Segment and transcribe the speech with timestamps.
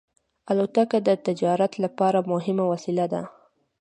[0.51, 3.21] الوتکه د تجارت لپاره مهمه وسیله ده.